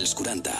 [0.00, 0.50] als 40.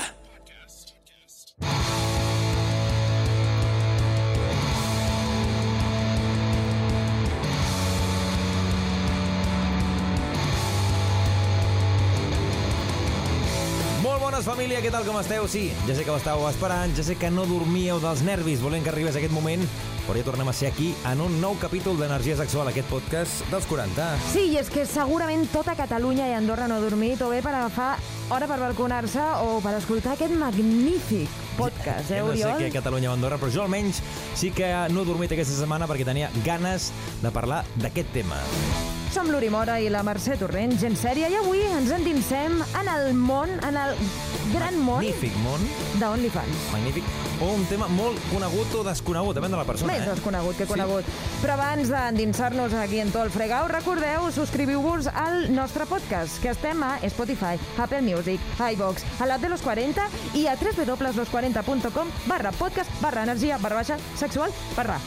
[14.01, 15.47] Molt bones, família, què tal, com esteu?
[15.49, 18.85] Sí, ja sé que ho estàveu esperant, ja sé que no dormíeu dels nervis volent
[18.85, 19.65] que arribés aquest moment,
[20.11, 23.67] però ja tornem a ser aquí en un nou capítol d'Energia Sexual, aquest podcast dels
[23.71, 24.09] 40.
[24.33, 27.53] Sí, i és que segurament tota Catalunya i Andorra no ha dormit o bé per
[27.55, 27.93] agafar
[28.35, 32.59] hora per balconar-se o per escoltar aquest magnífic podcast, eh, Jo no sé Oriol?
[32.59, 34.03] què Catalunya o Andorra, però jo almenys
[34.35, 36.91] sí que no he dormit aquesta setmana perquè tenia ganes
[37.23, 38.43] de parlar d'aquest tema.
[39.15, 43.15] Som l'Uri Mora i la Mercè Torrent, gent sèria, i avui ens endinsem en el
[43.15, 43.95] món, en el
[44.53, 45.61] gran món Magnífic món,
[46.01, 46.73] d'OnlyFans.
[46.73, 47.05] magnífic,
[47.41, 50.11] o un tema molt conegut o desconegut, depèn de la persona, Més eh?
[50.15, 50.73] desconegut que Sí.
[50.73, 51.05] conegut.
[51.43, 56.83] Però abans d'endinsar-nos aquí en tot el fregau, recordeu, subscriviu-vos al nostre podcast, que estem
[56.83, 62.91] a Spotify, Apple Music, iVox, a l'app de los 40 i a www.los40.com barra podcast
[63.01, 64.99] barra energia barra baixa sexual barra.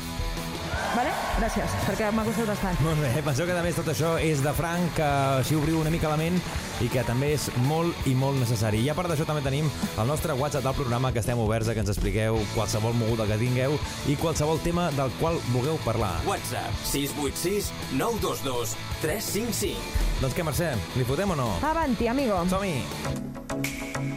[0.94, 1.14] Vale?
[1.40, 2.82] Gràcies, perquè m'ha costat bastant.
[2.86, 5.08] Molt bé, penseu que a més tot això és de franc, que
[5.40, 6.38] així obriu una mica la ment
[6.84, 8.84] i que també és molt i molt necessari.
[8.86, 11.76] I a part d'això també tenim el nostre WhatsApp del programa que estem oberts a
[11.76, 13.78] que ens expliqueu qualsevol moguda que tingueu
[14.12, 16.14] i qualsevol tema del qual vulgueu parlar.
[16.30, 20.02] WhatsApp 686 922 355.
[20.22, 21.52] Doncs què, Mercè, li fotem o no?
[21.74, 22.44] Avanti, amigo.
[22.54, 24.13] Som-hi!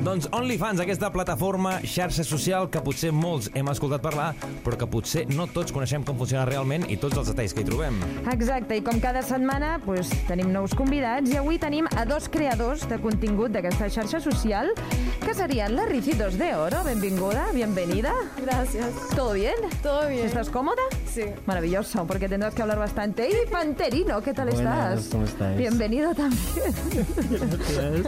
[0.00, 4.30] Doncs OnlyFans, aquesta plataforma xarxa social que potser molts hem escoltat parlar,
[4.64, 7.68] però que potser no tots coneixem com funciona realment i tots els detalls que hi
[7.68, 7.98] trobem.
[8.32, 12.86] Exacte, i com cada setmana pues, tenim nous convidats i avui tenim a dos creadors
[12.88, 14.72] de contingut d'aquesta xarxa social
[15.20, 16.80] que serien la Ricitos de Oro.
[16.86, 18.14] Benvinguda, bienvenida.
[18.40, 18.96] Gracias.
[19.14, 19.68] ¿Todo bien?
[19.82, 20.24] ¿Todo bien?
[20.24, 20.82] ¿Estás cómoda?
[21.12, 21.22] Sí.
[21.44, 23.28] Maravilloso, porque tendrás que hablar bastante.
[23.28, 25.12] Y Panterino, ¿qué tal Buenas, estás?
[25.12, 25.58] ¿cómo estáis?
[25.58, 26.72] Bienvenido también.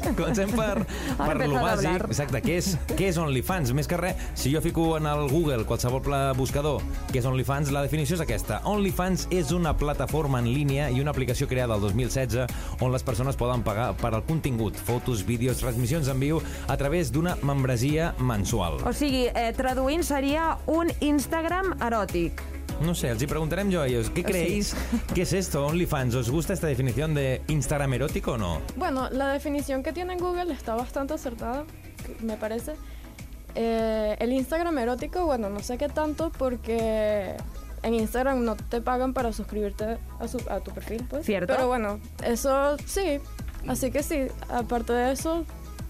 [0.16, 0.86] Comencem per,
[1.18, 1.86] per lo empezado a bàsic.
[1.86, 2.06] hablar.
[2.06, 3.72] Exacte, què és, què és OnlyFans?
[3.74, 6.78] Més que res, si jo fico en el Google, qualsevol pla buscador,
[7.10, 8.60] què és OnlyFans, la definició és aquesta.
[8.70, 12.46] OnlyFans és una plataforma en línia i una aplicació creada el 2016
[12.80, 16.38] on les persones poden pagar per al contingut, fotos, vídeos, transmissions en viu
[16.68, 18.78] a través d'una membresia mensual.
[18.86, 22.42] O sigui, eh, traduint seria un Instagram eròtic.
[22.80, 24.74] No sé, els hi preguntarem jo a ellos, ¿qué creéis
[25.14, 26.14] que es esto, OnlyFans?
[26.16, 28.60] ¿Os gusta esta definición de Instagram erótico o no?
[28.76, 31.64] Bueno, la definición que tiene en Google está bastante acertada,
[32.22, 32.72] me parece.
[33.54, 37.36] Eh, el Instagram erótico, bueno, no sé qué tanto porque
[37.84, 41.24] en Instagram no te pagan para suscribirte a, su- a tu perfil, pues.
[41.24, 41.52] Cierto.
[41.54, 43.20] Pero bueno, eso sí.
[43.68, 45.44] Así que sí, aparte de eso,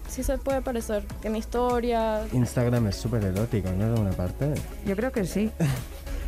[0.07, 1.03] sí se puede parecer.
[1.21, 2.21] Tiene historia.
[2.33, 3.93] Instagram es súper erótico, ¿no?
[3.95, 4.53] De una parte.
[4.85, 5.49] Yo creo que sí.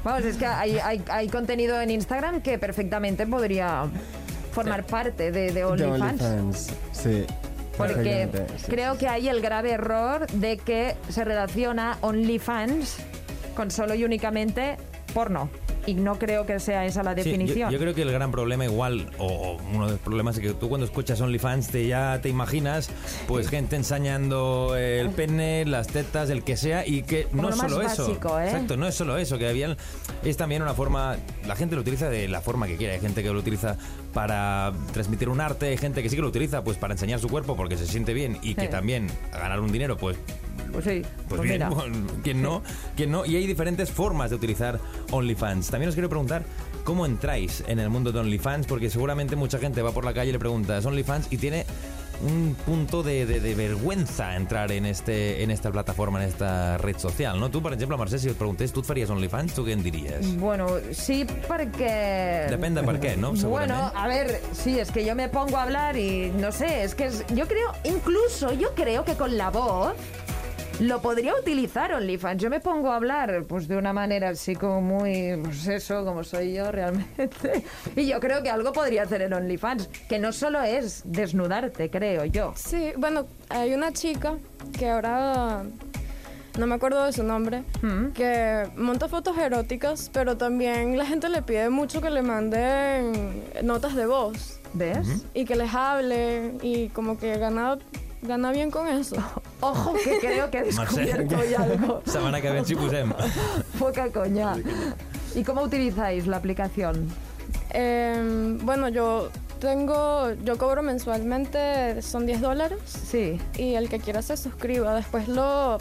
[0.06, 3.88] Vamos, es que hay, hay, hay contenido en Instagram que perfectamente podría
[4.52, 6.22] formar parte de, de OnlyFans.
[6.22, 7.26] OnlyFans, sí.
[7.76, 8.66] Porque sí.
[8.70, 12.98] creo que hay el grave error de que se relaciona OnlyFans
[13.56, 14.78] con solo y únicamente
[15.12, 15.50] porno.
[15.86, 17.70] Y no creo que sea esa la Sí, definición.
[17.70, 20.42] yo, yo creo que el gran problema igual, o, o uno de los problemas es
[20.42, 22.90] que tú cuando escuchas OnlyFans te, ya te imaginas
[23.28, 27.56] pues gente enseñando el pene, las tetas, el que sea, y que Como no es
[27.58, 28.08] solo eso.
[28.08, 28.46] básico, ¿eh?
[28.46, 29.76] Exacto, no es solo eso, que había,
[30.24, 33.22] es también una forma, la gente lo utiliza de la forma que quiere, hay gente
[33.24, 33.78] que lo utiliza
[34.14, 37.28] para transmitir un arte, hay gente que sí que lo utiliza pues para enseñar su
[37.30, 40.18] cuerpo porque se siente bien y que también ganar un dinero pues
[40.76, 41.70] Pues sí, pues, pues bien, mira.
[42.24, 42.62] ¿quién no?
[42.96, 43.26] ¿Quién no?
[43.26, 44.80] Y hay diferentes formas de utilizar
[45.12, 45.70] OnlyFans.
[45.70, 46.44] También os quiero preguntar
[46.84, 50.30] cómo entráis en el mundo de OnlyFans, porque seguramente mucha gente va por la calle
[50.30, 51.28] y le pregunta, ¿es OnlyFans?
[51.32, 51.66] Y tiene
[52.22, 56.98] un punto de, de- de vergüenza entrar en, este, en esta plataforma, en esta red
[56.98, 57.52] social, ¿no?
[57.52, 60.38] Tú, por ejemplo, Mercè, si et preguntés, tu et faries OnlyFans, tu què en diries?
[60.40, 62.48] Bueno, sí, porque...
[62.50, 63.34] Depende per què, no?
[63.34, 66.96] Bueno, a ver, sí, es que yo me pongo a hablar y no sé, es
[66.96, 69.94] que es- yo creo, incluso yo creo que con la voz
[70.80, 72.42] lo podría utilizar OnlyFans.
[72.42, 76.24] Yo me pongo a hablar pues de una manera así como muy, pues eso, como
[76.24, 77.64] soy yo realmente.
[77.96, 82.26] Y yo creo que algo podría hacer en OnlyFans, que no solo es desnudarte, creo
[82.26, 82.54] yo.
[82.56, 84.36] Sí, bueno, hay una chica
[84.78, 85.64] que ahora
[86.58, 88.08] no me acuerdo de su nombre, Mm.
[88.14, 93.94] que monta fotos eróticas, pero también la gente le pide mucho que le manden notas
[93.96, 95.26] de voz ¿Ves?
[95.34, 97.78] y que les hable y como que gana,
[98.28, 99.16] gana bien con eso.
[99.62, 102.02] Ojo, que creo que he descubierto hoy algo.
[102.06, 103.14] Setmana que ve ens hi posem.
[103.80, 104.56] Poca coña.
[105.34, 107.08] ¿Y cómo utilizáis la aplicación?
[107.72, 109.30] Eh, bueno, yo
[109.60, 112.80] tengo, yo cobro mensualmente, son 10 dólares.
[112.86, 113.40] Sí.
[113.58, 114.94] y el que quiera se suscriba.
[114.94, 115.78] Después lo,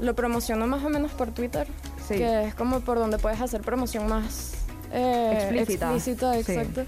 [0.00, 1.66] lo promociono más o menos por Twitter,
[2.06, 2.14] Sí.
[2.16, 4.52] que es como por donde puedes hacer promoción más
[4.92, 5.86] eh, Explícita.
[5.94, 6.38] explícita, Sí.
[6.52, 6.82] exacto.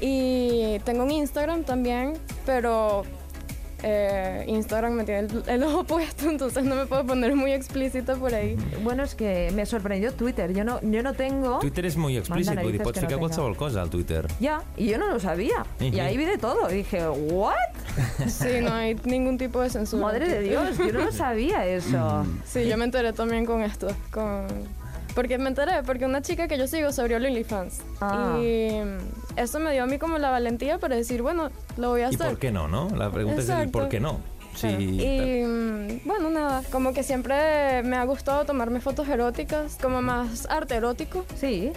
[0.00, 2.14] Y tengo un Instagram también,
[2.46, 3.02] pero
[3.82, 8.14] eh, Instagram me tiene el, el ojo puesto, entonces no me puedo poner muy explícita
[8.16, 8.56] por ahí.
[8.82, 10.52] Bueno, es que me sorprendió Twitter.
[10.52, 11.58] Yo no, yo no tengo...
[11.60, 13.20] Twitter és molt explícit, Manda vull dir, narices pots no ficar tenga.
[13.20, 14.26] qualsevol cosa al Twitter.
[14.40, 15.64] Ya, y yo no lo sabía.
[15.80, 16.00] Y Ujú.
[16.00, 16.70] ahí vi de todo.
[16.70, 17.54] Y dije, ¿what?
[18.28, 20.02] Sí, no hay ningún tipo de censura.
[20.02, 22.24] Madre de Dios, yo no lo sabía eso.
[22.44, 24.46] Sí, yo me enteré también con esto, con...
[25.14, 27.80] Porque me enteré, porque una chica que yo sigo se abrió el OnlyFans.
[28.00, 28.38] Ah.
[28.40, 28.80] Y
[29.36, 32.14] eso me dio a mí como la valentía para decir, bueno, lo voy a ¿Y
[32.14, 32.28] hacer.
[32.28, 32.88] por qué no, no?
[32.96, 33.72] La pregunta es el Exacto.
[33.78, 34.18] por qué no.
[34.54, 40.02] Sí, Y mm, bueno, nada, como que siempre me ha gustado tomarme fotos eróticas, como
[40.02, 41.24] más arte erótico.
[41.36, 41.72] Sí,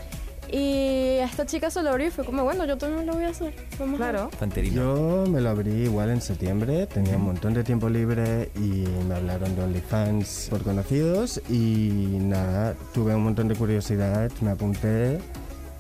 [0.51, 3.29] Y esta chica se lo abrió y fue como, bueno, yo también lo voy a
[3.29, 3.53] hacer.
[3.79, 4.29] Vamos a claro.
[4.38, 4.75] Fanterino.
[4.75, 9.15] Yo me lo abrí igual en septiembre, tenía un montón de tiempo libre y me
[9.15, 15.19] hablaron de OnlyFans por conocidos y nada, tuve un montón de curiosidad, me apunté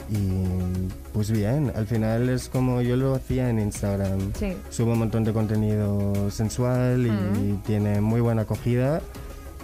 [0.09, 4.33] y pues bien, al final es como yo lo hacía en Instagram.
[4.37, 4.55] Sí.
[4.69, 9.01] Subo un montón de contenido sensual y tiene muy buena acogida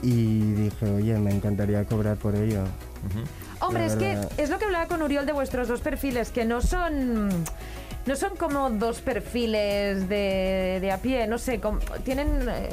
[0.01, 2.63] y dije, oye, me encantaría cobrar por ello.
[3.61, 6.61] Hombre, es que es lo que hablaba con Uriol de vuestros dos perfiles, que no
[6.61, 7.29] son.
[8.05, 12.47] No son como dos perfiles de, de a pie, no sé, como- tienen.
[12.49, 12.69] eh,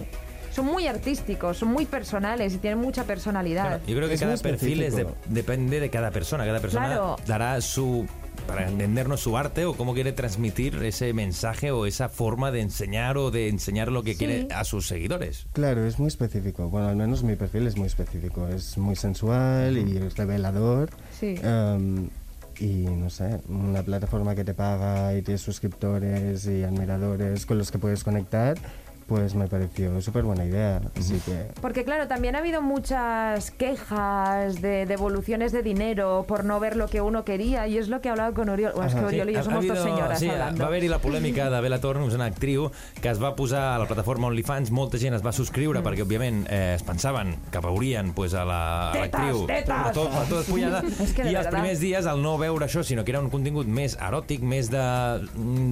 [0.56, 3.66] son muy artísticos, son muy personales y tienen mucha personalidad.
[3.66, 6.44] Claro, yo creo que Es cada perfil es de- depende de cada persona.
[6.44, 7.16] Cada persona Claro.
[7.26, 8.06] dará su
[8.46, 13.16] para entendernos su arte o cómo quiere transmitir ese mensaje o esa forma de enseñar
[13.16, 14.18] o de enseñar lo que Sí.
[14.18, 15.46] quiere a sus seguidores.
[15.52, 16.68] Claro, es muy específico.
[16.68, 18.46] Bueno, al menos mi perfil es muy específico.
[18.48, 20.90] Es muy sensual y es revelador.
[21.18, 21.34] Sí.
[21.42, 22.08] Em,
[22.60, 27.70] y no sé, una plataforma que te paga y tienes suscriptores y admiradores con los
[27.72, 28.56] que puedes conectar,
[29.06, 30.80] pues me pareció súper buena idea.
[30.98, 36.58] Así que Porque claro, también ha habido muchas quejas de devoluciones de dinero por no
[36.60, 38.72] ver lo que uno quería y es lo que he hablado con Uriol.
[38.74, 39.04] Bueno, es que.
[39.04, 40.60] Uriol y yo ha- ha somos dos señoras sí, hablando.
[40.62, 42.70] va haver-hi la polèmica de Bella Thorne, una actriu
[43.00, 46.46] que es va posar a la plataforma OnlyFans, molta gent es va subscriure perquè, òbviament,
[46.50, 49.92] eh, es pensaven que veurien pues, a la- a Tetes, l'actriu tetes!
[49.94, 53.12] tot, tot despullada, És que i els primers dies, al no veure això, sinó que
[53.12, 54.82] era un contingut més eròtic, més de,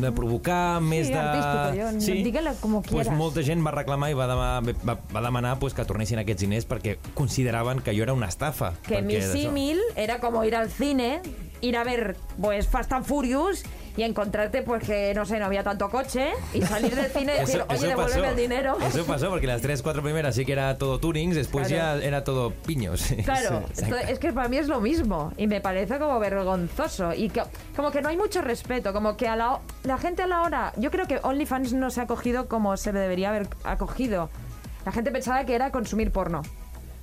[0.01, 1.19] de provocar, més de...
[1.19, 3.19] artístico, jo- digue-la como pues, quieras.
[3.25, 6.69] Molta gent va reclamar i va demanar, va, va demanar pues, que tornessin aquests diners
[6.69, 8.75] perquè consideraven que allò era una estafa.
[8.87, 11.23] Que mi símil era como ir al cine,
[11.61, 13.65] ir a ver pues Fast and Furious
[13.97, 17.41] y encontrarte pues que no sé, no había tanto coche y salir del cine y
[17.41, 18.77] decir, Eso- oye, devuélveme el dinero.
[18.81, 22.01] Eso pasó porque las tres, cuatro primeras sí que era todo tunings, después Claro.
[22.01, 23.05] ya era todo piños.
[23.25, 27.29] Claro, Sí, es que para mí es lo mismo y me parece como vergonzoso y
[27.31, 27.43] que,
[27.77, 30.73] como que no hay mucho respeto, como que a la, la gente a la hora,
[30.77, 34.29] yo creo que OnlyFans no se ha acogido como se debería haber acogido.
[34.85, 36.43] La gente pensaba que era consumir porno.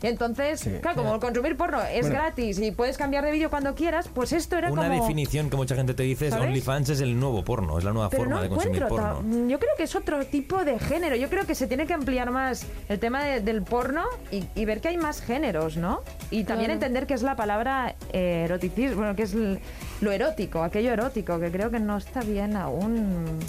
[0.04, 0.72] Entonces, Sí.
[0.82, 2.16] claro, como consumir porno es Bueno.
[2.16, 5.02] gratis y puedes cambiar de vídeo cuando quieras, pues esto era Una como...
[5.02, 6.34] definición que mucha gente te dice es.
[6.34, 9.22] OnlyFans es el nuevo porno, es la nueva Pero forma no de consumir porno.
[9.48, 11.16] Yo creo que es otro tipo de género.
[11.16, 14.66] Yo creo que se tiene que ampliar más el tema de- del porno y, y
[14.66, 16.02] ver que hay más géneros, ¿no?
[16.32, 16.74] Y también Claro.
[16.74, 21.52] entender que es la palabra eh, eroticismo, bueno, que es lo erótico, aquello erótico, que
[21.52, 23.40] creo que no está bien aún.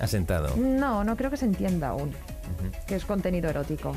[0.00, 0.54] Asentado.
[0.56, 2.12] No, no creo que se entienda aún.
[2.86, 3.94] Que es contenido erótico.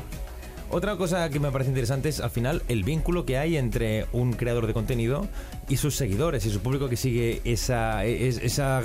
[0.74, 4.32] Otra cosa que me parece interesante es al final el vínculo que hay entre un
[4.32, 5.28] creador de contenido
[5.68, 8.80] y sus seguidores y su público que sigue esa, es- esa,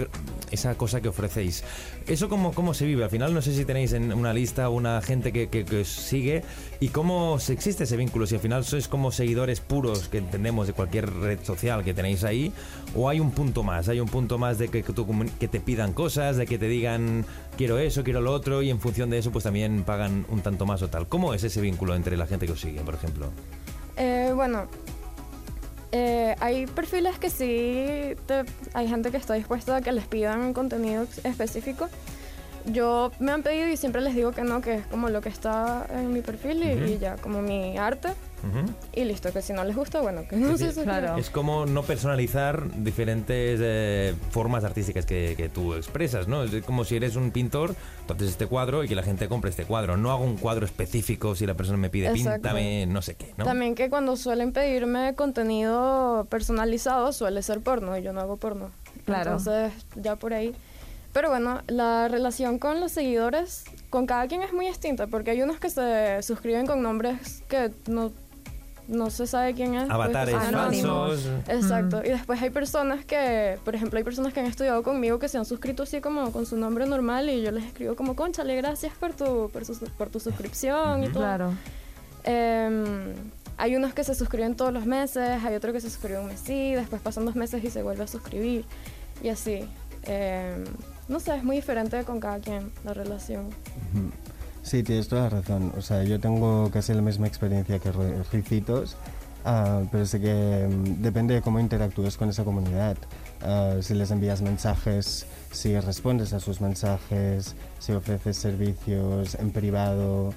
[0.51, 1.63] esa cosa que ofrecéis.
[2.05, 3.05] ¿Eso cómo, cómo se vive?
[3.05, 6.43] Al final no sé si tenéis en una lista una gente que, que- os sigue
[6.81, 8.27] y cómo existe ese vínculo.
[8.27, 12.25] Si al final sois como seguidores puros que entendemos de cualquier red social que tenéis
[12.25, 12.51] ahí
[12.95, 14.83] o hay un punto más, hay un punto más de que,
[15.39, 17.25] que te pidan cosas, de que te digan
[17.57, 20.65] quiero eso, quiero lo otro y en función de eso pues también pagan un tanto
[20.65, 21.07] más o tal.
[21.07, 23.29] ¿Cómo es ese vínculo entre la gente que os sigue, por ejemplo?
[23.97, 24.67] Eh, bueno,
[25.91, 30.53] eh, hay perfiles que sí, te- hay gente que está dispuesta a que les pidan
[30.53, 31.87] contenido ex- específico.
[32.65, 35.29] Yo me han pedido y siempre les digo que no, que es como lo que
[35.29, 38.09] está en mi perfil y, y ya, como mi arte.
[38.43, 38.71] Ujú.
[38.93, 40.73] Y listo, que si no les gusta, bueno, que no Sí, se sí.
[40.75, 40.99] suscriban.
[41.01, 41.17] Claro.
[41.17, 46.43] Es como no personalizar diferentes eh, formas artísticas que, que tú expresas, ¿no?
[46.43, 49.65] Es como si eres un pintor, entonces este cuadro y que la gente compre este
[49.65, 49.97] cuadro.
[49.97, 52.33] No hago un cuadro específico si la persona me pide Exacto.
[52.33, 53.45] píntame no sé qué, ¿no?
[53.45, 58.71] También que cuando suelen pedirme contenido personalizado suele ser porno y yo no hago porno.
[59.05, 59.37] Claro.
[59.37, 60.53] Entonces, ya por ahí.
[61.13, 65.41] Pero bueno, la relación con los seguidores, con cada quien es muy distinta, porque hay
[65.41, 68.11] unos que se suscriben con nombres que no,
[68.87, 69.81] no se sabe quién es.
[69.83, 71.21] pues, Avatares anónimos.
[71.23, 71.49] falsos.
[71.49, 72.01] Exacto.
[72.05, 75.37] Y después hay personas que, por ejemplo, hay personas que han estudiado conmigo que se
[75.37, 78.93] han suscrito así como con su nombre normal y yo les escribo como, conchale, gracias
[78.99, 81.19] por tu, por, su- por tu suscripción y todo.
[81.23, 81.53] Claro.
[82.23, 83.13] Em,
[83.57, 86.39] hay unos que se suscriben todos los meses, hay otro que se suscribe un mes
[86.39, 88.65] sí, después pasan dos meses y se vuelve a suscribir
[89.23, 89.67] y así.
[90.03, 90.63] Em,
[91.07, 93.49] no sé, es muy diferente con cada quien la relación.
[94.67, 95.71] Sí, tienes toda la razón.
[95.77, 97.89] O sea, yo tengo casi la misma experiencia que
[98.33, 98.97] Ricitos,
[99.45, 102.97] ah, pero sé que mm, depende de cómo interactúes con esa comunidad.
[103.41, 110.33] Ah, si les envías mensajes, si respondes a sus mensajes, si ofreces servicios en privado,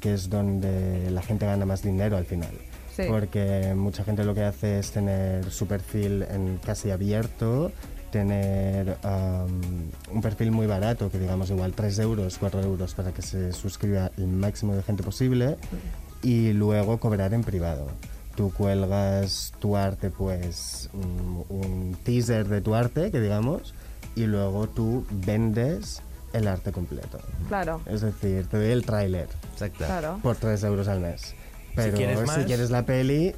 [0.00, 2.54] que es donde la gente gana más dinero al final.
[2.96, 3.02] Sí.
[3.06, 7.70] Porque mucha gente lo que hace es tener su perfil en casi abierto,
[8.18, 9.60] tener am,
[10.12, 14.12] un perfil muy barato, que digamos igual 3 euros, 4 euros para que se suscriba
[14.16, 15.56] el máximo de gente posible
[16.22, 17.88] y luego cobrar en privado.
[18.36, 23.74] Tú cuelgas tu arte, pues un, un teaser de tu arte, que digamos,
[24.14, 26.00] y luego tú vendes
[26.32, 27.18] el arte completo.
[27.48, 29.86] Claro, Es decir, te doy el tráiler Exacte.
[29.86, 30.20] claro.
[30.22, 31.34] por 3 euros al mes.
[31.74, 33.34] Pero quieres si más- quieres la peli,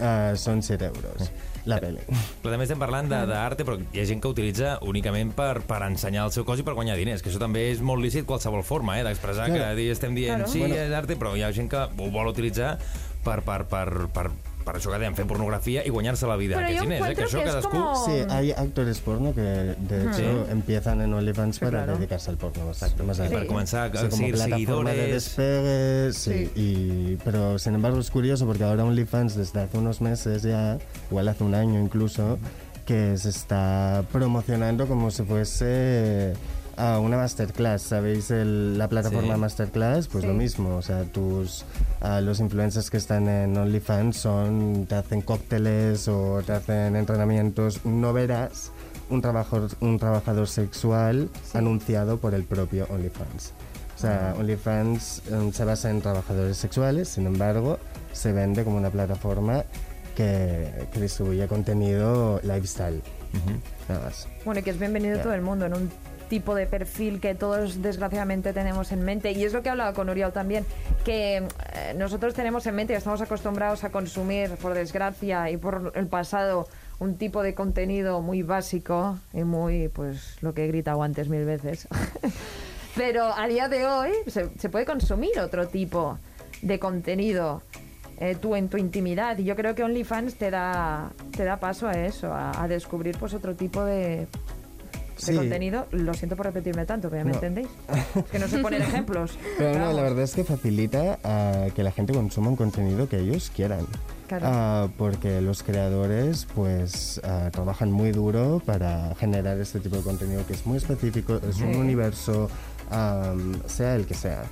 [0.00, 1.30] ah, son 7 euros.
[1.66, 1.98] La peli.
[2.42, 5.80] Però també estem parlant de- d'arte, però hi ha gent que utilitza únicament per, per
[5.82, 8.62] ensenyar el seu cos i per guanyar diners, que això també és molt lícit qualsevol
[8.62, 9.64] forma, eh, d'expressar Claro.
[9.74, 10.52] que di- estem dient Claro.
[10.52, 10.76] sí, Bueno.
[10.76, 12.78] és arte, però hi ha gent que ho vol utilitzar
[13.24, 14.30] per, per, per, per,
[14.66, 17.14] per això que dèiem, fer pornografia i guanyar-se la vida Però aquests jo diners, eh,
[17.14, 17.70] que encuentro això que és cadascú...
[17.70, 19.40] como- Sí, hay actores porno que
[19.78, 20.50] de hecho Sí.
[20.50, 21.96] empiezan en OnlyFans para claro.
[21.96, 22.66] dedicarse al porno.
[22.66, 25.36] Más, más I per començar a como seguir plataforma de seguidores...
[25.36, 30.42] despegue, sí, Y, pero sin embargo es curioso porque ahora OnlyFans desde hace unos meses
[30.42, 30.78] ya,
[31.10, 32.38] igual hace un año incluso,
[32.84, 36.34] que se está promocionando como si fuese
[36.76, 38.30] a una masterclass, ¿sabéis?
[38.30, 39.40] El- la plataforma Sí.
[39.40, 40.28] masterclass, pues Sí.
[40.28, 41.64] lo mismo, o sea, tus
[42.00, 47.84] a los influencers que están en OnlyFans son te hacen cócteles o te hacen entrenamientos,
[47.84, 48.72] no verás
[49.08, 53.52] un trabajador un trabajador sexual anunciado por el propio OnlyFans.
[53.96, 57.78] O sea, OnlyFans eh, se basa en trabajadores sexuales, sin embargo,
[58.12, 59.64] se vende como una plataforma
[60.14, 63.00] que, que distribuye contenido lifestyle.
[63.88, 64.26] Nada más.
[64.44, 65.22] Bueno, y que es bienvenido Ya.
[65.22, 65.90] todo el mundo en un
[66.28, 69.32] tipo de perfil que todos desgraciadamente tenemos en mente.
[69.32, 70.64] Y es lo que hablaba con Uriel también,
[71.04, 75.92] que eh, nosotros tenemos en mente y estamos acostumbrados a consumir, por desgracia y por
[75.94, 76.68] el pasado,
[76.98, 81.44] un tipo de contenido muy básico y muy, pues, lo que he gritado antes mil
[81.44, 81.88] veces.
[82.96, 86.18] Pero a día de hoy se, se puede consumir otro tipo
[86.62, 87.62] de contenido
[88.18, 89.36] eh, tú en tu intimidad.
[89.38, 93.18] Y yo creo que OnlyFans te da, te da paso a eso, a, a descubrir
[93.18, 94.26] pues otro tipo de,
[95.16, 95.34] de Sí.
[95.36, 95.86] contenido.
[95.92, 97.36] Lo siento por repetirme tanto, pero ya me No.
[97.36, 97.68] entendéis.
[98.16, 99.38] Es que no sé poner ejemplos.
[99.58, 99.96] Pero no, Vamos.
[99.96, 103.86] la verdad es que facilita a que la gente consuma un contenido que ellos quieran.
[104.28, 104.46] Claro.
[104.48, 110.44] Ah, porque los creadores pues ah, trabajan muy duro para generar este tipo de contenido
[110.46, 111.78] que es muy específico, es un Sí.
[111.78, 112.50] universo,
[112.90, 114.42] am, sea el que sea.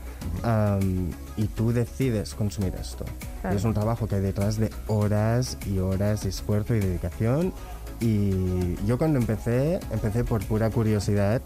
[0.45, 3.05] Am, y tú decides consumir esto.
[3.41, 3.57] Claro.
[3.57, 7.53] Es un trabajo que hay detrás de horas y horas de esfuerzo y dedicación.
[8.01, 11.41] Y yo cuando empecé, empecé por pura curiosidad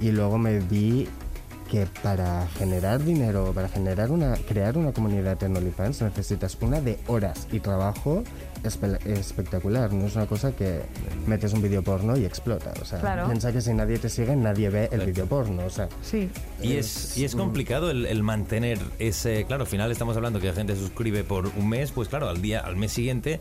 [0.00, 1.08] y luego me vi
[1.70, 6.98] que para generar dinero, para generar una, crear una comunidad en OnlyFans necesitas una de
[7.08, 8.22] horas y trabajo
[8.64, 9.92] espe- espectacular.
[9.92, 10.80] No es una cosa que
[11.26, 12.72] metes un vídeo porno y explota.
[12.80, 13.26] O sea, Claro.
[13.26, 15.66] piensa que si nadie te sigue, nadie ve el vídeo porno.
[15.66, 16.30] O sea, Sí.
[16.62, 19.44] Y es, y es complicado el, el mantener ese...
[19.44, 22.30] Claro, al final estamos hablando que la gente se suscribe por un mes, pues claro,
[22.30, 23.40] al día, al mes siguiente...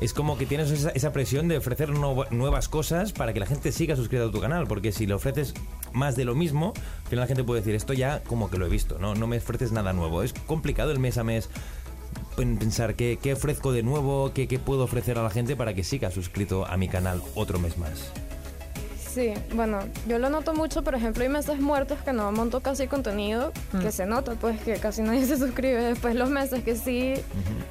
[0.00, 3.96] Es como que tienes esa, presión de ofrecer nuevas cosas para que la gente siga
[3.96, 5.54] suscrita a tu canal, porque si le ofreces
[5.92, 8.66] más de lo mismo, al final la gente puede decir, esto ya como que lo
[8.66, 10.22] he visto, no, no me ofreces nada nuevo.
[10.22, 11.50] Es complicado el mes a mes
[12.36, 15.74] pen- pensar qué, qué ofrezco de nuevo, qué, qué puedo ofrecer a la gente para
[15.74, 18.12] que siga suscrito a mi canal otro mes más.
[19.18, 22.86] Sí, bueno, yo lo noto mucho, por ejemplo, hay meses muertos que no monto casi
[22.86, 25.82] contenido, que se nota pues que casi nadie se suscribe.
[25.82, 27.14] Después los meses que sí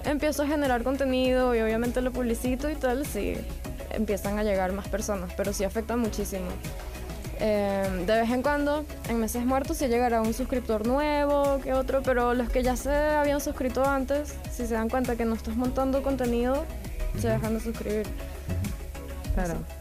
[0.04, 3.36] empiezo a generar contenido y obviamente lo publicito y tal, sí
[3.92, 6.50] empiezan a llegar más personas, pero sí afecta muchísimo.
[7.40, 12.04] Eh, de vez en cuando, en meses muertos, sí llegará un suscriptor nuevo que otro,
[12.04, 15.56] pero los que ya se habían suscrito antes, si se dan cuenta que no estás
[15.56, 16.66] montando contenido,
[17.18, 18.06] se dejan de suscribir.
[19.34, 19.77] Claro.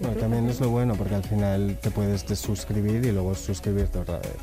[0.00, 4.18] Bueno, también es lo bueno porque al final te puedes desuscribir y luego suscribirte otra
[4.18, 4.36] vez.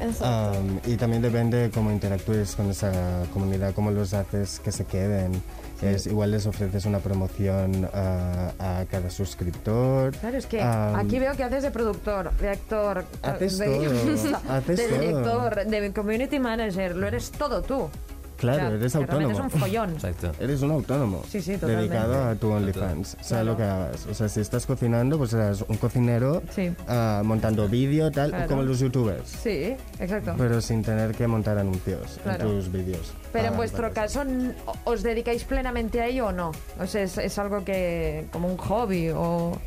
[0.00, 0.58] Exacto.
[0.58, 2.92] Am, y también depende cómo interactúes con esa
[3.32, 5.32] comunidad, cómo los haces que se queden.
[5.80, 10.12] Es, igual les ofreces una promoción a, a cada suscriptor.
[10.16, 13.78] Claro, es que Am, aquí veo que haces de productor, de actor, Haces de todo,
[13.80, 15.00] guionista, haces de todo.
[15.00, 17.88] director, de community manager, lo eres todo tú.
[18.36, 19.30] Claro, O sea, eres autónomo.
[19.32, 19.90] Es un follón.
[19.92, 20.32] Exacto.
[20.38, 21.22] Eres un autónomo.
[21.28, 21.88] Sí, sí, totalmente.
[21.88, 23.08] Dedicado a tu OnlyFans.
[23.20, 23.44] Sea Claro.
[23.44, 24.06] lo que hagas.
[24.06, 26.72] O sea, si estás cocinando, pues serás un cocinero Sí.
[26.88, 28.48] ah, montando vídeo, tal, Claro.
[28.48, 29.28] como los youtubers.
[29.28, 30.34] Sí, exacto.
[30.36, 32.50] Pero sin tener que montar anuncios Claro.
[32.50, 33.12] en tus vídeos.
[33.32, 34.22] Pero en Ah, vuestro caso,
[34.84, 36.52] ¿os dedicáis plenamente a ello o no?
[36.80, 39.58] O sea, es, es algo que, como un hobby o...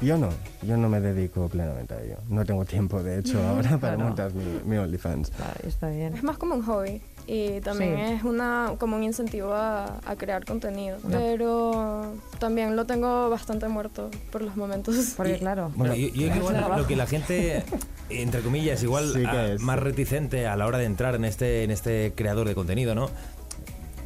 [0.00, 0.28] Yo no,
[0.62, 2.16] yo no me dedico plenamente a ello.
[2.28, 3.98] No tengo tiempo, de hecho, ahora para Claro.
[3.98, 5.30] montar mi, mi OnlyFans.
[5.30, 6.14] Claro, está bien.
[6.14, 8.14] Es más como un hobby y también Sí.
[8.14, 10.96] es una como un incentivo a, a crear contenido.
[11.04, 14.96] Una- Pero también lo tengo bastante muerto por los momentos.
[15.16, 17.62] Porque Y- claro, Bueno, yo, yo igual lo que la gente,
[18.10, 19.22] entre comillas, igual Sí
[19.60, 23.10] más reticente a la hora de entrar en este, en este creador de contenido, ¿no?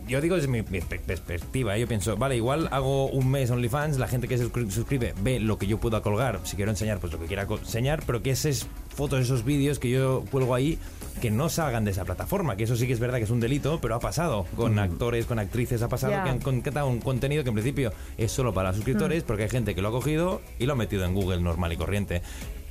[0.09, 1.81] Yo digo desde mi, mi pe- perspectiva, ¿eh?
[1.81, 5.39] yo pienso, vale, igual hago un mes OnlyFans, la gente que se suscri- suscribe ve
[5.41, 8.31] lo que yo puedo colgar, si quiero enseñar, pues lo que quiera enseñar, pero que
[8.31, 10.79] esas fotos, esos vídeos que yo cuelgo ahí,
[11.21, 13.39] que no salgan de esa plataforma, que eso sí que es verdad que es un
[13.41, 14.45] delito, pero ha pasado.
[14.57, 18.33] Con actores, con actrices, ha pasado que han concretado un contenido que en principio es
[18.33, 21.15] solo para suscriptores, porque hay gente que lo ha cogido y lo ha metido en
[21.15, 22.23] Google normal y corriente.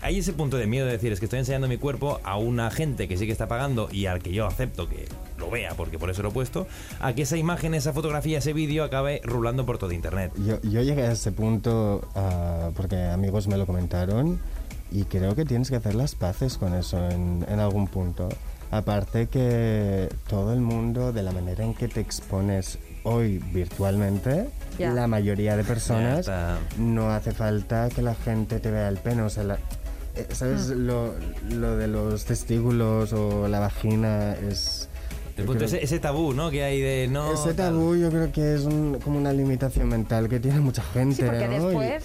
[0.03, 2.71] Hay ese punto de miedo de decir, es que estoy enseñando mi cuerpo a una
[2.71, 5.05] gente que sí que está pagando y al que yo acepto que
[5.37, 6.67] lo vea, porque por eso lo he puesto,
[6.99, 10.31] a que esa imagen, esa fotografía, ese vídeo acabe rulando por todo Internet.
[10.45, 14.39] Yo, yo llegué a ese punto ah, porque amigos me lo comentaron
[14.91, 18.27] y creo que tienes que hacer las paces con eso en, en algún punto.
[18.71, 24.49] Aparte que todo el mundo, de la manera en que te expones hoy virtualmente,
[24.93, 26.25] la mayoría de personas,
[26.77, 29.23] no hace falta que la gente te vea el pene.
[29.23, 29.57] O sea, la-
[30.31, 30.67] ¿sabes?
[30.67, 31.13] Lo,
[31.49, 34.87] lo de los testículos o la vagina es...
[35.45, 36.51] Punto, ese, ese tabú, ¿no?
[36.51, 37.33] Que hay de no...
[37.33, 41.15] ese tabú yo creo que es un- como una limitación mental que tiene mucha gente.
[41.15, 41.71] Sí, porque ¿no?
[41.71, 42.03] Y- después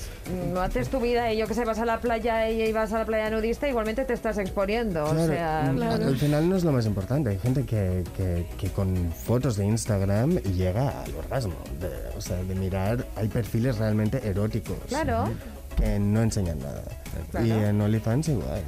[0.54, 2.94] no haces tu vida y yo que sé, vas a la playa y y vas
[2.94, 5.04] a la playa nudista, igualmente te estás exponiendo.
[5.04, 6.06] O Claro, sea, mm, Claro.
[6.06, 7.28] al final no es lo más importante.
[7.30, 11.56] Hay gente que, que, que con fotos de Instagram llega al orgasmo.
[11.78, 14.78] de- o sea, de mirar, hay perfiles realmente eróticos.
[14.88, 15.28] Claro.
[15.76, 16.82] Que no enseñan nada.
[17.30, 17.46] Claro.
[17.46, 18.62] Y en OnlyFans igual.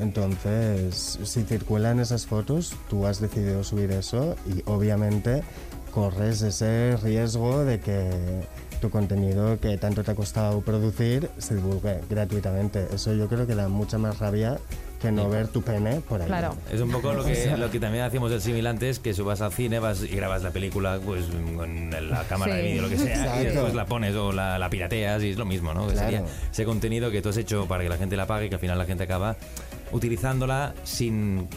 [0.00, 5.42] Entonces, si circulan esas fotos, tú has decidido subir eso y obviamente
[5.92, 8.10] corres ese riesgo de que
[8.80, 12.88] tu contenido que tanto te ha costado producir se divulgue gratuitamente.
[12.92, 14.58] Eso yo creo que da mucha más rabia
[15.02, 16.26] que no ver tu pene por ahí.
[16.28, 16.56] Claro.
[16.72, 19.52] Es un poco lo que, lo que también hacíamos del símil antes, que subas al
[19.52, 23.08] cine vas y grabas la película pues con la cámara de vídeo, lo que sea,
[23.16, 23.44] y Exacto.
[23.44, 25.86] después la pones o la, la pirateas y es lo mismo, ¿no?
[25.88, 26.10] Que Claro.
[26.10, 28.54] sería ese contenido que tú has hecho para que la gente la pague y que
[28.54, 29.36] al final la gente acaba
[29.92, 31.48] utilizándola sin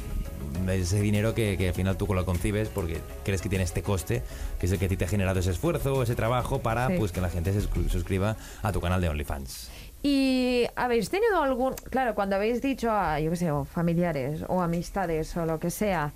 [0.69, 4.23] ese dinero que, que al final tú lo concibes porque crees que tiene este coste,
[4.59, 6.95] que es el que a ti te ha generado ese esfuerzo, ese trabajo para Sí.
[6.97, 9.69] pues que la gente se suscri- suscriba a tu canal de OnlyFans.
[10.07, 14.61] ¿Y habéis tenido algún, claro, cuando habéis dicho a, yo qué sé, o familiares o
[14.61, 16.11] amistades o lo que sea,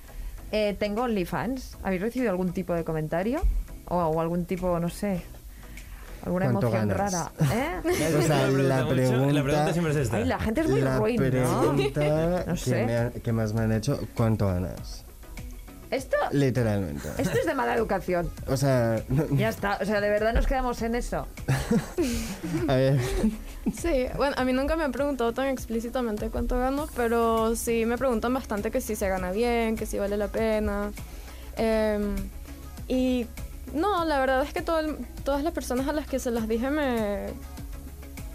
[0.52, 3.42] eh, tengo OnlyFans, ¿habéis recibido algún tipo de comentario?
[3.88, 5.24] O, o algún tipo, no sé,
[6.24, 7.14] alguna ¿Cuánto emoción ganas?
[7.14, 7.32] rara?
[7.52, 7.82] ¿eh?
[8.20, 9.34] O sea, la pregunta...
[9.34, 10.18] la pregunta siempre es esta.
[10.18, 11.30] Ay, la gente es muy la ruin, ¿no?
[11.30, 12.86] pregunta No que, sé.
[12.86, 15.04] me ha- que más me han hecho, ¿cuánto ganas?
[15.92, 17.10] Esto, Literalmente.
[17.18, 18.30] esto es de mala educación.
[18.48, 21.28] O sea, no- Ya está, o sea, de verdad nos quedamos en eso.
[22.68, 23.00] a ver,
[23.76, 27.98] Sí, bueno, a mí nunca me han preguntado tan explícitamente cuánto gano, pero sí me
[27.98, 30.92] preguntan bastante que si se gana bien, que si vale la pena.
[31.58, 32.16] Em,
[32.88, 33.28] y
[33.74, 36.48] no, la verdad es que todo el- todas las personas a las que se las
[36.48, 37.28] dije me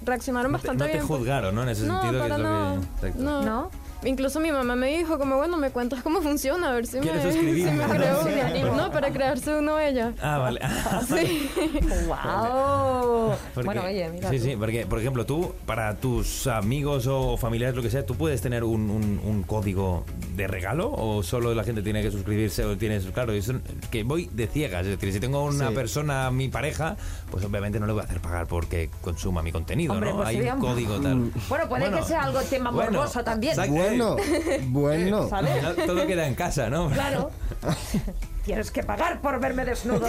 [0.04, 1.06] reaccionaron No te, bastante no te bien.
[1.08, 1.18] pues.
[1.20, 1.62] juzgaron, ¿no?
[1.62, 3.18] En ese No, sentido que para es lo que...
[3.18, 3.42] No.
[3.42, 3.70] ¿No?
[4.04, 7.02] Incluso mi mamá me dijo como, bueno, me cuentas cómo funciona, a ver si me,
[7.02, 8.74] ¿Quieres si me No, creo.
[8.76, 10.12] No, para crearse uno ella.
[10.22, 10.60] Ah, vale.
[11.08, 11.50] Sí.
[12.06, 13.34] ¡Wow!
[13.54, 14.30] Porque- bueno, oye, mira.
[14.30, 14.44] Sí, tú.
[14.44, 18.40] sí, porque, por ejemplo, tú, para tus amigos o familiares, lo que sea, ¿tú puedes
[18.40, 20.04] tener un, un- un código
[20.36, 23.54] de regalo o solo la gente tiene que suscribirse o tienes, claro, eso-
[23.90, 25.74] que voy de ciegas, es decir, si tengo una Sí.
[25.74, 26.96] persona, mi pareja,
[27.30, 30.16] pues obviamente no le voy a hacer pagar porque consuma mi contenido, Hombre, ¿no?
[30.16, 31.30] pues Hay un código tal.
[31.48, 33.52] Bueno, puede que sea algo tema bueno, morboso también.
[33.52, 33.74] exacto.
[33.98, 34.16] Bueno,
[34.68, 35.28] bueno.
[35.28, 35.52] ¿Sabes?
[35.86, 36.90] Todo queda en casa, ¿no?
[36.90, 37.30] Claro.
[38.44, 40.06] Tienes que pagar por verme desnudo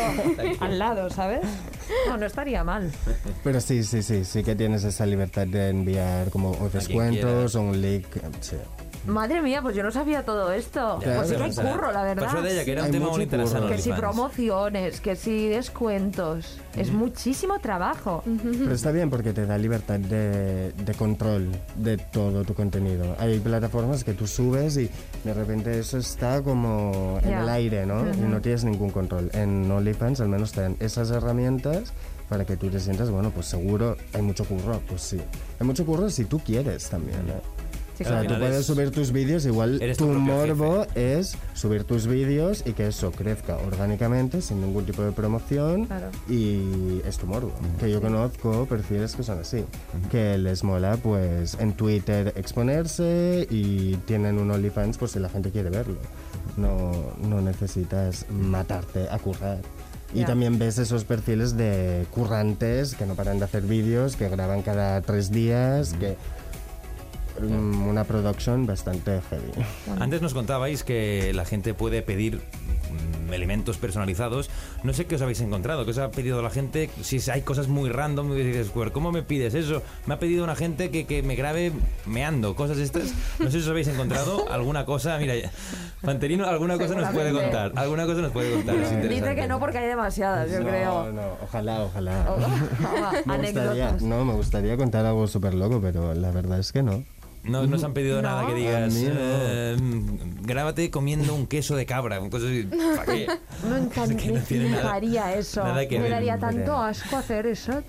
[0.59, 1.41] al lado, ¿sabes?
[2.07, 2.91] No, no estaría mal.
[3.45, 7.61] Pero sí, sí, sí, sí que tienes esa libertad de enviar como o descuentos o
[7.61, 8.07] un link.
[8.41, 8.57] sí.
[9.05, 10.99] Madre mía, pues yo no sabía todo esto.
[11.01, 12.27] Ya, pues sí que curro, la verdad.
[12.29, 13.75] Por eso de ella, que era un Hay tema muy interesante.
[13.75, 16.59] Que si promociones, que si descuentos.
[16.75, 18.23] Es muchísimo trabajo.
[18.25, 23.15] Pero está bien porque te da libertad de, de control de todo tu contenido.
[23.19, 24.89] Hay plataformas que tú subes y
[25.23, 27.41] de repente eso está como en Ya.
[27.43, 28.01] el aire, ¿no?
[28.13, 29.29] Y no tienes ningún control.
[29.33, 31.93] En OnlyFans al menos te dan esas herramientas
[32.29, 34.81] para que tú te sientas, bueno, pues seguro hay mucho curro.
[34.89, 35.21] Pues sí.
[35.59, 37.41] Hay mucho curro si tú quieres también, ¿eh?
[37.97, 41.85] Sí, O sea, tú puedes es- subir tus vídeos, igual eres tu morbo es subir
[41.85, 45.85] tus vídeos y que eso crezca orgánicamente, sin ningún tipo de promoción.
[45.85, 46.07] Claro.
[46.29, 47.53] Y es tu morbo.
[47.79, 49.63] Que yo conozco perfiles que son así.
[50.11, 55.51] Que les mola, pues, en Twitter exponerse y tienen un OnlyFans por si la gente
[55.51, 55.95] quiere verlo.
[56.57, 59.59] No, no necesitas matarte a currar.
[60.13, 60.27] Y Ya.
[60.27, 65.01] también ves esos perfiles de currantes que no paran de hacer vídeos, que graban cada
[65.01, 66.15] tres días, que mm,
[67.41, 69.51] una production bastante heavy.
[69.99, 74.49] Antes nos contabais que la gente puede pedir mm, elementos personalizados.
[74.83, 76.89] No sé qué os habéis encontrado, qué os ha pedido la gente.
[77.01, 79.81] Si hay cosas muy random, dices, "Joder, ¿cómo me pides eso?
[80.05, 81.71] Me ha pedido una gente que, que me grabe
[82.05, 83.13] meando, cosas estas.
[83.39, 85.17] No sé si os habéis encontrado alguna cosa.
[85.17, 85.33] Mira,
[86.01, 87.71] Panterino, alguna cosa nos puede contar.
[87.75, 88.75] Alguna cosa nos puede contar.
[88.75, 91.11] es Dice que no porque hay demasiadas, yo no, creo.
[91.11, 92.25] no, ojalá, ojalá.
[92.29, 92.37] Oh,
[93.25, 94.01] Me gustaría, Anécdotas.
[94.01, 97.03] no, me gustaría contar algo súper loco, pero la verdad es que no.
[97.45, 98.29] No nos han pedido No.
[98.29, 98.93] nada que digas.
[98.97, 99.75] eh,
[100.41, 102.19] grábate comiendo un queso de cabra.
[102.29, 102.63] Cosas así.
[102.95, 103.27] ¿Para qué?
[103.69, 105.63] No encan- que no tiene nada- eso.
[105.63, 107.83] nada que me daría tanto asco hacer eso.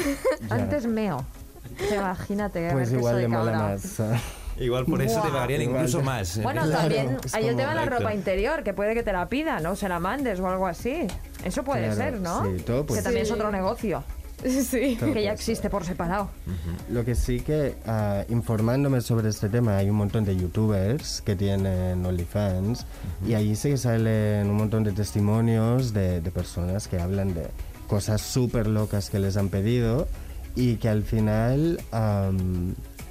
[0.50, 1.24] Antes meo.
[1.94, 2.70] Imagínate.
[2.72, 3.68] Pues ver, igual queso le de mola cabra.
[3.68, 3.80] más.
[3.82, 4.20] ¿sabes?
[4.58, 6.36] Igual por eso te pagarían incluso más.
[6.36, 6.42] ¿eh?
[6.42, 9.02] Bueno, Claro, también es hay el como- tema de la ropa interior, que puede que
[9.02, 9.76] te la pidan, ¿no?
[9.76, 11.06] Se la mandes o algo así.
[11.44, 12.44] Eso puede Claro, ser, ¿no?
[12.44, 13.32] sí, todo puede que también ser.
[13.34, 14.04] es otro negocio,
[14.64, 14.96] sí.
[14.98, 16.30] Todo que ya existe por separado.
[16.90, 21.36] Lo que sí que, ah, informándome sobre este tema, hay un montón de youtubers que
[21.36, 22.86] tienen OnlyFans
[23.26, 27.46] y allí sí que salen un montón de testimonios de, de personas que hablan de
[27.88, 30.08] cosas súper locas que les han pedido
[30.54, 31.78] y que al final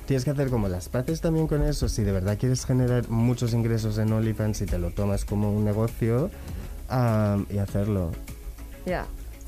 [0.06, 1.88] tienes que hacer como las paces también con eso.
[1.88, 5.63] Si de verdad quieres generar muchos ingresos en OnlyFans y te lo tomas como un
[5.63, 6.30] negocio
[6.89, 8.12] am, y hacerlo.
[8.86, 9.06] Ya.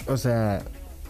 [0.07, 0.63] O sea,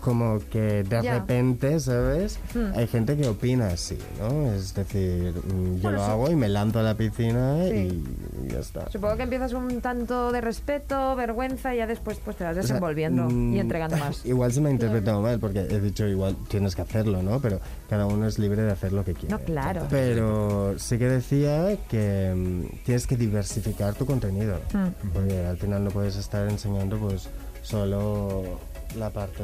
[0.03, 2.37] como que de repente, ¿sabes?
[2.53, 2.75] Hmm.
[2.75, 4.51] Hay gente que opina así, ¿no?
[4.51, 6.11] Es decir, mm, yo Bueno, lo sí.
[6.11, 8.03] hago y me lanzo a la piscina Sí.
[8.43, 8.91] y, ya está.
[8.91, 12.55] Supongo que empiezas un tanto de respeto, vergüenza y ya después pues te vas O
[12.55, 14.25] sea, desenvolviendo mm, y entregando más.
[14.25, 17.39] Igual se me ha interpretado mal porque he dicho igual tienes que hacerlo, ¿no?
[17.39, 19.29] Pero cada uno es libre de hacer lo que quiere.
[19.29, 19.87] No, claro.
[19.89, 24.59] Pero sí que decía que mm, tienes que diversificar tu contenido.
[24.73, 25.11] Mm.
[25.13, 27.29] Porque al final no puedes estar enseñando pues
[27.61, 28.59] solo
[28.95, 29.43] la parte...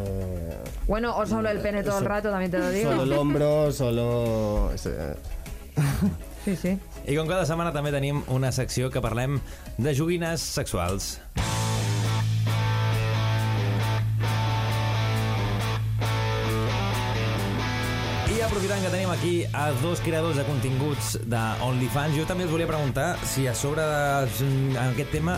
[0.88, 2.91] Bueno, o solo el pene todo el rato, también te lo digo.
[2.91, 4.71] Solo el hombro, solo...
[6.45, 6.77] Sí, sí.
[7.05, 9.39] I com cada setmana també tenim una secció que parlem
[9.77, 11.17] de joguines sexuals.
[18.29, 22.53] I aprofitant que tenim aquí a dos creadors de continguts de OnlyFans, jo també us
[22.55, 25.35] volia preguntar si a sobre de, en aquest tema,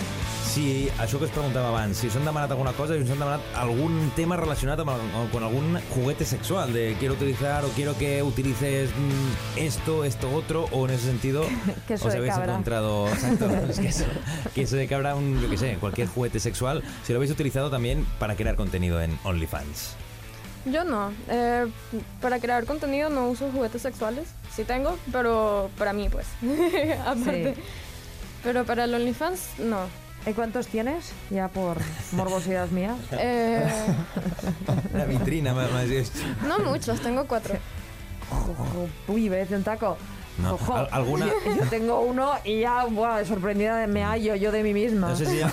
[0.52, 3.20] si això que us preguntava abans, si us han demanat alguna cosa i us han
[3.20, 7.98] demanat algun tema relacionat amb, el- con algun juguete sexual, de quiero utilizar o quiero
[7.98, 11.44] que utilices mm, esto, esto, otro, o en ese sentido
[11.90, 12.52] os habéis cabra.
[12.54, 14.06] encontrado exacto, es queso,
[14.54, 18.06] queso de cabra, un, yo qué sé, cualquier juguete sexual, si lo habéis utilizado también
[18.20, 19.96] para crear contenido en OnlyFans.
[20.66, 21.12] Yo no.
[21.28, 21.66] Eh,
[22.22, 24.28] para crear contenido no uso juguetes sexuales.
[24.56, 26.28] Sí tengo, pero para mí, pues.
[27.04, 27.56] Aparte.
[27.56, 27.62] Sí.
[28.44, 29.80] Pero para el OnlyFans, no.
[30.26, 31.12] ¿Y cuántos tienes?
[31.30, 31.78] Ya por
[32.12, 32.96] morbosidad mía.
[33.12, 33.66] Eh,
[34.94, 35.88] La vitrina, más, más
[36.48, 37.56] no muchos, tengo cuatro.
[39.08, 39.98] Uy, me un taco.
[40.42, 40.76] No, Ojo.
[40.76, 41.26] al- alguna-
[41.58, 45.10] Yo tengo uno y ya, buah, sorprendida de me hallo yo de mí misma.
[45.10, 45.52] No sé si hay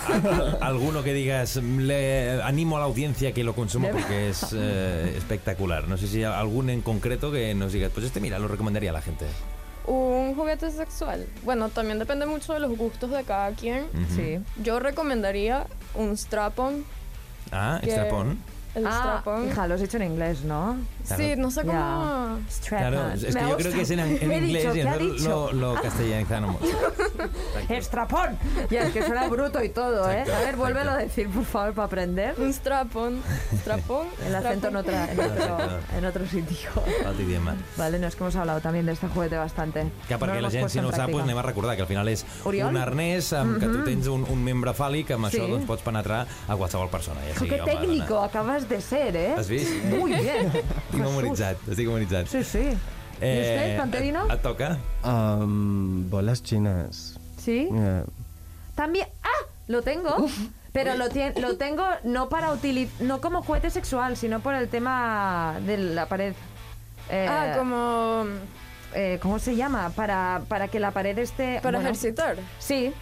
[0.61, 5.87] alguno que digas, le animo a la audiencia que lo consuma porque es eh, espectacular.
[5.87, 8.91] No sé si hay algún en concreto que nos digas, pues este mira, lo recomendaría
[8.91, 9.25] a la gente.
[9.89, 11.25] Un juguete sexual.
[11.43, 13.87] Bueno, también depende mucho de los gustos de cada quien.
[14.15, 14.37] Sí.
[14.61, 16.85] Yo recomendaría un strap-on.
[17.51, 18.37] Ah, strap-on.
[18.75, 19.47] El Ah, strap-on.
[19.49, 20.77] hija, lo has hecho en inglés, ¿no?
[21.03, 21.73] Sí, no sé cómo.
[21.73, 22.37] Ya.
[22.51, 22.91] Strap-on.
[22.91, 23.71] Claro, es que Me yo creo gusta.
[23.71, 25.51] que es en, en He inglés dicho, y ¿qué ha entonces dicho?
[25.53, 26.55] lo, lo castellanizamos.
[27.69, 28.37] ¡Estrapón!
[28.69, 30.19] Ya, es que suena bruto y todo, ¿eh?
[30.21, 32.35] Exacto, A ver, vuélvelo a decir, por favor, para aprender.
[32.37, 33.21] Un strap-on.
[33.61, 34.07] Strap-on.
[34.27, 35.57] El acento en, otra, en, otro,
[35.97, 36.69] en otro sitio.
[37.05, 37.55] Altre idioma.
[37.77, 39.91] Vale, no, es que hemos hablado también de este juguete bastante.
[40.07, 41.23] Que perquè No la gent, si no ho sap, doncs práctica.
[41.23, 42.69] anem a recordar que al final és Oriol?
[42.69, 45.51] un arnès amb que tu tens un, un membre fàl·lic, amb això Sí.
[45.51, 47.21] doncs, pots penetrar a qualsevol persona.
[47.27, 48.29] Ja sigui ¡Qué home, técnico dona.
[48.59, 49.33] Acabas de ser, eh!
[49.37, 49.71] Has vist?
[49.85, 50.47] Muy bien.
[50.89, 52.27] Estic memoritzat, estic memoritzat.
[52.27, 52.59] Sí, sí.
[53.21, 54.25] ¿Y usted, Panterino?
[54.25, 54.77] Et, et toca?
[55.03, 57.17] Am, bolas chinas.
[57.37, 57.67] ¿Sí?
[57.71, 58.03] Yeah.
[58.75, 59.07] También.
[59.23, 59.45] ¡Ah!
[59.67, 60.27] Lo tengo.
[60.71, 61.05] Pero lo,
[61.41, 66.07] lo tengo no para utilizar, no como juguete sexual, sino por el tema de la
[66.07, 66.33] pared.
[67.09, 68.23] Eh, Ah, como.
[68.93, 69.89] eh, ¿Cómo se llama?
[69.95, 71.59] Para, para que la pared esté.
[71.61, 72.37] Para bueno, ejercitar.
[72.59, 72.93] Sí.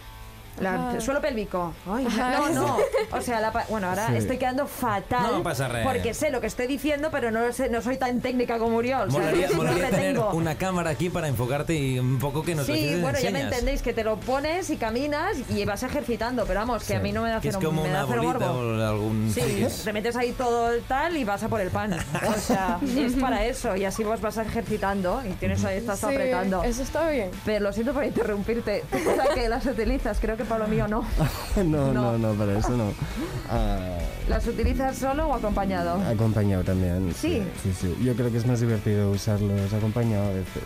[0.60, 1.72] La, suelo pélvico.
[1.90, 2.76] Ay, no, no.
[3.12, 4.16] O sea, la bueno, ahora Sí.
[4.16, 5.32] estoy quedando fatal.
[5.32, 5.86] No pasa res.
[5.86, 8.76] Porque sé lo que estoy diciendo, pero no, lo sé, no soy tan técnica como
[8.76, 9.10] Uriol.
[9.10, 10.30] Molaría, molaría tener tengo.
[10.32, 13.82] una cámara aquí para enfocarte y un poco que nos Sí, bueno, ya me entendéis,
[13.82, 17.22] que te lo pones y caminas y vas ejercitando, pero vamos, que a mí no
[17.22, 19.32] me da Que es cero, como me una da cero bolita o algún...
[19.32, 21.94] Sí, te metes ahí todo el tal y vas a por el pan.
[21.94, 26.06] O sea, es para eso y así vos vas ejercitando y tienes ahí, estás Sí,
[26.06, 26.62] apretando.
[26.64, 27.30] Eso está bien.
[27.44, 28.84] Pero lo siento por interrumpirte.
[28.90, 30.18] ¿Tú para qué las utilizas?
[30.20, 31.04] Creo que para lo mío no.
[31.56, 31.92] no, No.
[31.92, 32.92] no, no, para eso no.
[33.50, 36.00] Ah, ¿Las utilizas solo o acompañado?
[36.06, 37.14] acompañado también.
[37.18, 37.42] Sí.
[37.62, 37.96] sí, sí.
[38.02, 40.62] Yo creo que es más divertido usarlos acompañado a veces.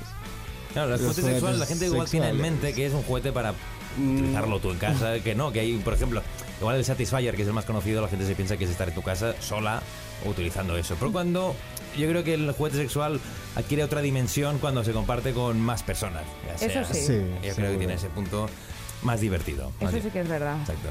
[0.72, 2.60] Claro, los Los juguetes sexuales, la gente igual tiene en sexuales.
[2.60, 3.54] mente que es un juguete para
[3.98, 6.22] utilizarlo tú en casa, que no, que hay, por ejemplo,
[6.60, 8.88] igual el Satisfyer, que es el más conocido, la gente se piensa que es estar
[8.88, 9.82] en tu casa sola
[10.24, 10.96] utilizando eso.
[10.98, 11.54] Pero cuando
[11.96, 13.20] yo creo que el juguete sexual
[13.54, 16.22] adquiere otra dimensión cuando se comparte con más personas.
[16.48, 17.00] ya Eso sea- sí.
[17.06, 18.48] Sí, Yo creo que tiene ese punto
[19.02, 19.72] más divertido.
[19.80, 20.56] más Eso sí que es verdad.
[20.60, 20.88] Exacto.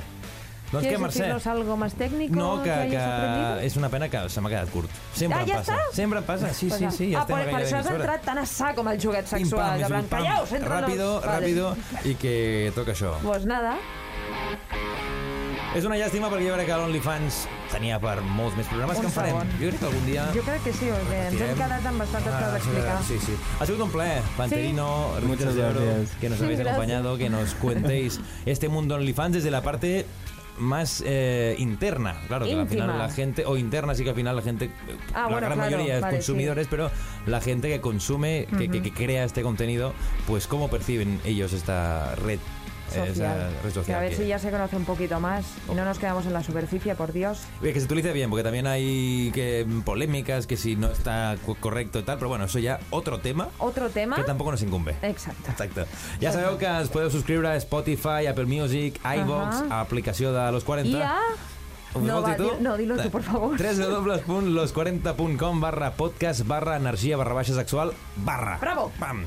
[0.71, 1.19] Doncs ¿Quieres què, Mercè?
[1.19, 4.69] decirnos algo más técnico No, que, que que és una pena que se m'ha quedat
[4.71, 4.89] curt.
[5.13, 5.73] Sempre Ah, em ja passa.
[5.75, 5.95] està?
[5.97, 7.11] Sempre em passa, sí, sí, sí.
[7.11, 9.81] Ja ah, per, per això has entrat tan a sac com el juguet Pim, sexual.
[9.81, 10.23] pam, plan, pam.
[10.23, 13.17] callaos, entra Ràpido, ràpido, i que toca això.
[13.21, 13.75] Pues nada,
[15.73, 17.35] És una llàstima perquè jo crec que l'OnlyFans
[17.71, 19.37] tenia per molts més programes Un que en farem.
[19.37, 19.51] segon.
[19.61, 20.25] Jo crec que algun dia...
[20.35, 22.95] jo crec que sí, perquè ens hem quedat amb bastantes coses a explicar.
[22.97, 23.37] Ah, Sí, sí.
[23.59, 25.25] Ha sigut un plaer, Panterino, Sí.
[25.27, 26.11] Muchas gracias.
[26.19, 26.67] que nos habéis Gracias.
[26.75, 30.05] acompañado, que nos cuentéis este mundo OnlyFans desde la parte
[30.59, 34.35] más eh, interna, claro, que al final la gente, o interna sí que al final
[34.35, 34.71] la gente, eh,
[35.13, 36.91] Ah, la bueno, gran claro, mayoría es vale, consumidores, pero
[37.25, 39.93] la gente que consume, que, que- que crea este contenido,
[40.27, 42.39] pues cómo perciben ellos esta red,
[42.95, 43.51] eh, esa Social.
[43.63, 43.97] red Que social.
[43.97, 46.33] a ver que- si ya se conoce un poquito más y no nos quedamos en
[46.33, 47.39] la superficie, por Dios.
[47.61, 51.99] Que se utilice bien, porque también hay que polémicas, que si no está co- correcto
[51.99, 54.15] y tal, pero bueno, eso ya otro tema Otro tema.
[54.15, 54.95] que tampoco nos incumbe.
[55.01, 55.49] Exacto.
[55.51, 55.85] Exacte.
[56.21, 60.97] Ja sabeu que es podeu subscriure a Spotify, Apple Music, iVox, aplicació de Los 40.
[60.97, 61.19] I a...
[61.99, 62.49] No, va, tu?
[62.61, 63.57] no, dilo tú, por favor.
[63.57, 68.57] www.los40.com barra podcast barra energia barra baixa sexual barra.
[68.59, 68.91] Bravo.
[68.99, 69.25] Pam.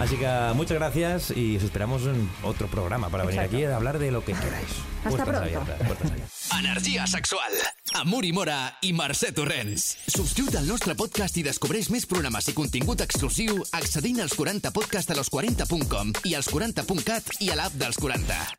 [0.00, 3.56] Así que muchas gracias y os esperamos en otro programa para venir Exacto.
[3.56, 4.68] aquí a hablar de lo que queráis.
[5.04, 5.42] Hasta Puertas pronto.
[5.42, 6.48] abiertas, puertas abiertas.
[6.58, 7.52] Energia sexual.
[7.94, 9.98] Amb Uri Mora i Mercè Torrents.
[10.06, 15.10] Subscriu't al nostre podcast i descobreix més programes i contingut exclusiu accedint als 40 podcast
[15.10, 18.56] a los40.com i als 40.cat i a l'app dels 40.